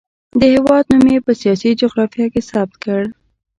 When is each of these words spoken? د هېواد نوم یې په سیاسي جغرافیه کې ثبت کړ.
د 0.39 0.41
هېواد 0.53 0.83
نوم 0.91 1.05
یې 1.13 1.19
په 1.25 1.31
سیاسي 1.41 1.69
جغرافیه 1.81 2.27
کې 2.33 2.41
ثبت 2.49 2.75
کړ. 2.83 3.01